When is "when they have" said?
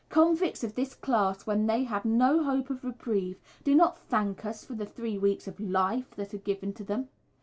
1.45-2.05